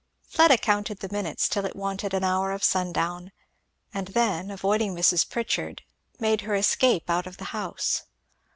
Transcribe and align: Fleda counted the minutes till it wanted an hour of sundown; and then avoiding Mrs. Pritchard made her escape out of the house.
Fleda 0.25 0.57
counted 0.57 0.97
the 0.97 1.11
minutes 1.13 1.47
till 1.47 1.63
it 1.63 1.75
wanted 1.75 2.15
an 2.15 2.23
hour 2.23 2.51
of 2.51 2.63
sundown; 2.63 3.31
and 3.93 4.07
then 4.07 4.49
avoiding 4.49 4.95
Mrs. 4.95 5.29
Pritchard 5.29 5.83
made 6.19 6.41
her 6.41 6.55
escape 6.55 7.07
out 7.07 7.27
of 7.27 7.37
the 7.37 7.43
house. 7.53 8.01